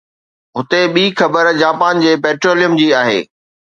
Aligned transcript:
هتي 0.57 0.81
ٻي 0.93 1.03
خبر 1.19 1.45
جاپان 1.61 1.93
جي 2.05 2.11
پيٽروليم 2.23 2.71
جي 2.81 2.89
آهي 3.03 3.21